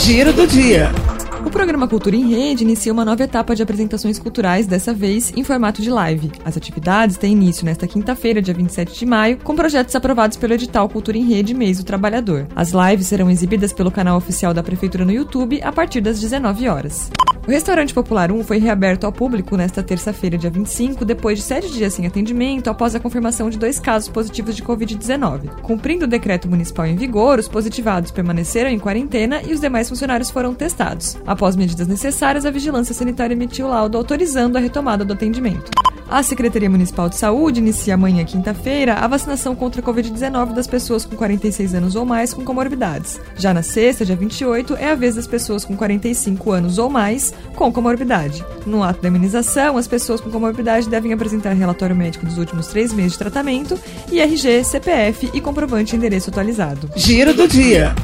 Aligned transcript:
Giro 0.00 0.32
do 0.32 0.46
dia. 0.46 0.90
O 1.44 1.50
programa 1.50 1.86
Cultura 1.86 2.16
em 2.16 2.26
Rede 2.26 2.64
inicia 2.64 2.90
uma 2.90 3.04
nova 3.04 3.22
etapa 3.22 3.54
de 3.54 3.62
apresentações 3.62 4.18
culturais, 4.18 4.66
dessa 4.66 4.94
vez 4.94 5.30
em 5.36 5.44
formato 5.44 5.82
de 5.82 5.90
live. 5.90 6.32
As 6.42 6.56
atividades 6.56 7.18
têm 7.18 7.32
início 7.32 7.66
nesta 7.66 7.86
quinta-feira, 7.86 8.40
dia 8.40 8.54
27 8.54 8.98
de 8.98 9.04
maio, 9.04 9.36
com 9.36 9.54
projetos 9.54 9.94
aprovados 9.94 10.38
pelo 10.38 10.54
edital 10.54 10.88
Cultura 10.88 11.18
em 11.18 11.24
Rede 11.24 11.52
Mês 11.52 11.76
do 11.76 11.84
Trabalhador. 11.84 12.48
As 12.56 12.70
lives 12.70 13.08
serão 13.08 13.30
exibidas 13.30 13.74
pelo 13.74 13.90
canal 13.90 14.16
oficial 14.16 14.54
da 14.54 14.62
Prefeitura 14.62 15.04
no 15.04 15.12
YouTube 15.12 15.60
a 15.62 15.70
partir 15.70 16.00
das 16.00 16.18
19 16.18 16.66
horas. 16.66 17.10
O 17.50 17.52
restaurante 17.52 17.92
Popular 17.92 18.30
1 18.30 18.44
foi 18.44 18.58
reaberto 18.58 19.06
ao 19.06 19.12
público 19.12 19.56
nesta 19.56 19.82
terça-feira, 19.82 20.38
dia 20.38 20.48
25, 20.48 21.04
depois 21.04 21.36
de 21.36 21.44
sete 21.44 21.72
dias 21.72 21.92
sem 21.92 22.06
atendimento, 22.06 22.70
após 22.70 22.94
a 22.94 23.00
confirmação 23.00 23.50
de 23.50 23.58
dois 23.58 23.80
casos 23.80 24.08
positivos 24.08 24.54
de 24.54 24.62
Covid-19. 24.62 25.60
Cumprindo 25.60 26.04
o 26.04 26.08
decreto 26.08 26.48
municipal 26.48 26.86
em 26.86 26.94
vigor, 26.94 27.40
os 27.40 27.48
positivados 27.48 28.12
permaneceram 28.12 28.70
em 28.70 28.78
quarentena 28.78 29.42
e 29.42 29.52
os 29.52 29.60
demais 29.60 29.88
funcionários 29.88 30.30
foram 30.30 30.54
testados. 30.54 31.18
Após 31.26 31.56
medidas 31.56 31.88
necessárias, 31.88 32.46
a 32.46 32.52
Vigilância 32.52 32.94
Sanitária 32.94 33.34
emitiu 33.34 33.66
laudo 33.66 33.98
autorizando 33.98 34.56
a 34.56 34.60
retomada 34.60 35.04
do 35.04 35.14
atendimento. 35.14 35.72
A 36.10 36.24
Secretaria 36.24 36.68
Municipal 36.68 37.08
de 37.08 37.14
Saúde 37.14 37.60
inicia 37.60 37.94
amanhã, 37.94 38.24
quinta-feira, 38.24 38.94
a 38.94 39.06
vacinação 39.06 39.54
contra 39.54 39.80
a 39.80 39.84
Covid-19 39.84 40.54
das 40.54 40.66
pessoas 40.66 41.04
com 41.04 41.14
46 41.14 41.72
anos 41.72 41.94
ou 41.94 42.04
mais 42.04 42.34
com 42.34 42.44
comorbidades. 42.44 43.20
Já 43.36 43.54
na 43.54 43.62
sexta, 43.62 44.04
dia 44.04 44.16
28, 44.16 44.74
é 44.74 44.90
a 44.90 44.96
vez 44.96 45.14
das 45.14 45.28
pessoas 45.28 45.64
com 45.64 45.76
45 45.76 46.50
anos 46.50 46.78
ou 46.78 46.90
mais 46.90 47.32
com 47.54 47.72
comorbidade. 47.72 48.44
No 48.66 48.82
ato 48.82 49.00
da 49.00 49.06
imunização, 49.06 49.76
as 49.76 49.86
pessoas 49.86 50.20
com 50.20 50.30
comorbidade 50.30 50.88
devem 50.88 51.12
apresentar 51.12 51.52
relatório 51.52 51.94
médico 51.94 52.26
dos 52.26 52.38
últimos 52.38 52.66
três 52.66 52.92
meses 52.92 53.12
de 53.12 53.18
tratamento, 53.18 53.78
IRG, 54.10 54.64
CPF 54.64 55.30
e 55.32 55.40
comprovante 55.40 55.92
de 55.92 55.96
endereço 55.96 56.28
atualizado. 56.28 56.90
Giro 56.96 57.32
do 57.34 57.46
dia. 57.46 57.94